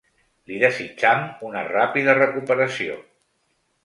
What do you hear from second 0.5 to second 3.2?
Li desitjam una ràpida recuperació.